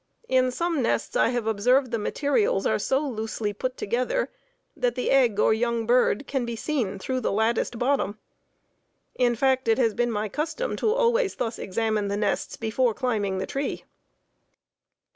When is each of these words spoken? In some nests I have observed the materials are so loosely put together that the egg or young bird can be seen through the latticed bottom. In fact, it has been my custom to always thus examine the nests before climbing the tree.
In 0.27 0.49
some 0.49 0.81
nests 0.81 1.15
I 1.15 1.27
have 1.29 1.45
observed 1.45 1.91
the 1.91 1.99
materials 1.99 2.65
are 2.65 2.79
so 2.79 3.07
loosely 3.07 3.53
put 3.53 3.77
together 3.77 4.31
that 4.75 4.95
the 4.95 5.11
egg 5.11 5.39
or 5.39 5.53
young 5.53 5.85
bird 5.85 6.25
can 6.25 6.43
be 6.43 6.55
seen 6.55 6.97
through 6.97 7.19
the 7.21 7.31
latticed 7.31 7.77
bottom. 7.77 8.17
In 9.13 9.35
fact, 9.35 9.67
it 9.67 9.77
has 9.77 9.93
been 9.93 10.09
my 10.09 10.27
custom 10.27 10.75
to 10.77 10.91
always 10.91 11.35
thus 11.35 11.59
examine 11.59 12.07
the 12.07 12.17
nests 12.17 12.57
before 12.57 12.95
climbing 12.95 13.37
the 13.37 13.45
tree. 13.45 13.83